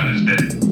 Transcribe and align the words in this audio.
son 0.00 0.14
is 0.14 0.22
dead. 0.24 0.69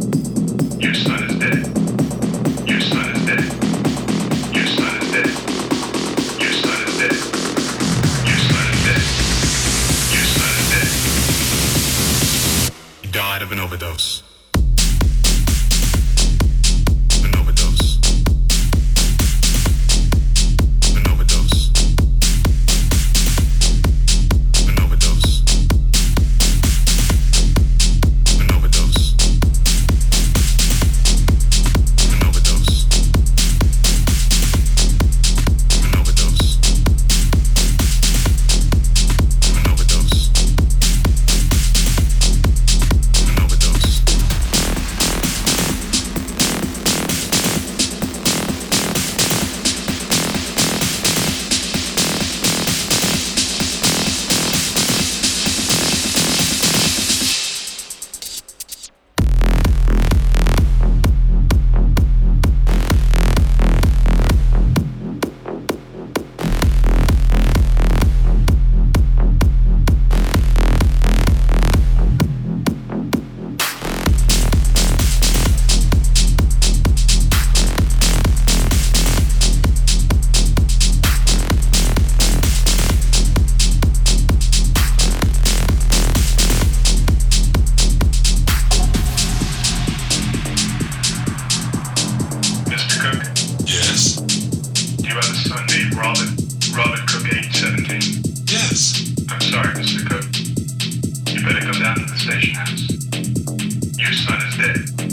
Thursday. 104.58 105.07